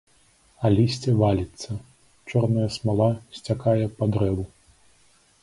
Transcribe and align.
А 0.63 0.69
лісце 0.77 1.13
валіцца, 1.21 1.77
чорная 2.33 2.65
смала 2.77 3.11
сцякае 3.37 3.85
па 4.01 4.05
дрэву. 4.17 4.43